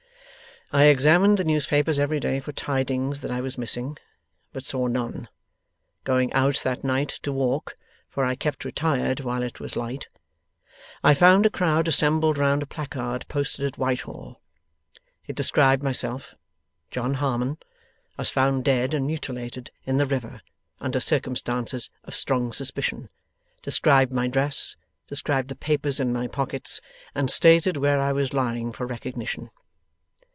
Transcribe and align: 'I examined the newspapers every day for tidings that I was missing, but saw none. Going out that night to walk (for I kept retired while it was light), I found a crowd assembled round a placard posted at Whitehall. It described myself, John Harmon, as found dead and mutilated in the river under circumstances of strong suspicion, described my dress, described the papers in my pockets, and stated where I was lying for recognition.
'I 0.73 0.83
examined 0.85 1.37
the 1.37 1.43
newspapers 1.43 1.99
every 1.99 2.21
day 2.21 2.39
for 2.39 2.53
tidings 2.53 3.19
that 3.19 3.29
I 3.29 3.41
was 3.41 3.57
missing, 3.57 3.97
but 4.53 4.63
saw 4.63 4.87
none. 4.87 5.27
Going 6.05 6.31
out 6.31 6.61
that 6.63 6.81
night 6.81 7.09
to 7.23 7.33
walk 7.33 7.75
(for 8.07 8.23
I 8.23 8.35
kept 8.35 8.63
retired 8.63 9.19
while 9.19 9.43
it 9.43 9.59
was 9.59 9.75
light), 9.75 10.07
I 11.03 11.13
found 11.13 11.45
a 11.45 11.49
crowd 11.49 11.89
assembled 11.89 12.37
round 12.37 12.63
a 12.63 12.65
placard 12.65 13.27
posted 13.27 13.65
at 13.65 13.77
Whitehall. 13.77 14.39
It 15.27 15.35
described 15.35 15.83
myself, 15.83 16.35
John 16.89 17.15
Harmon, 17.15 17.57
as 18.17 18.29
found 18.29 18.63
dead 18.63 18.93
and 18.93 19.05
mutilated 19.05 19.71
in 19.85 19.97
the 19.97 20.05
river 20.05 20.39
under 20.79 21.01
circumstances 21.01 21.89
of 22.05 22.15
strong 22.15 22.53
suspicion, 22.53 23.09
described 23.61 24.13
my 24.13 24.27
dress, 24.29 24.77
described 25.09 25.49
the 25.49 25.55
papers 25.55 25.99
in 25.99 26.13
my 26.13 26.27
pockets, 26.27 26.79
and 27.13 27.29
stated 27.29 27.75
where 27.75 27.99
I 27.99 28.13
was 28.13 28.33
lying 28.33 28.71
for 28.71 28.85
recognition. 28.87 29.51